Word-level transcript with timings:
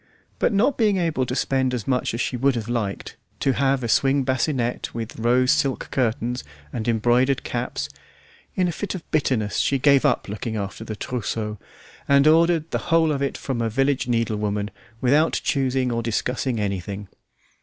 But 0.39 0.51
not 0.51 0.79
being 0.79 0.97
able 0.97 1.27
to 1.27 1.35
spend 1.35 1.75
as 1.75 1.87
much 1.87 2.15
as 2.15 2.21
she 2.21 2.35
would 2.35 2.55
have 2.55 2.67
liked, 2.67 3.17
to 3.39 3.51
have 3.53 3.83
a 3.83 3.87
swing 3.87 4.23
bassinette 4.23 4.95
with 4.95 5.19
rose 5.19 5.51
silk 5.51 5.89
curtains, 5.91 6.43
and 6.73 6.87
embroidered 6.87 7.43
caps, 7.43 7.87
in 8.55 8.67
a 8.67 8.71
fit 8.71 8.95
of 8.95 9.05
bitterness 9.11 9.57
she 9.59 9.77
gave 9.77 10.03
up 10.03 10.27
looking 10.27 10.55
after 10.55 10.83
the 10.83 10.95
trousseau, 10.95 11.59
and 12.07 12.25
ordered 12.25 12.71
the 12.71 12.79
whole 12.89 13.11
of 13.11 13.21
it 13.21 13.37
from 13.37 13.61
a 13.61 13.69
village 13.69 14.07
needlewoman, 14.07 14.71
without 15.01 15.39
choosing 15.43 15.91
or 15.91 16.01
discussing 16.01 16.59
anything. 16.59 17.07